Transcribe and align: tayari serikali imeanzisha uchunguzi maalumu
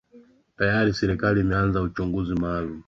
tayari 0.57 0.91
serikali 1.01 1.37
imeanzisha 1.41 1.85
uchunguzi 1.87 2.33
maalumu 2.41 2.79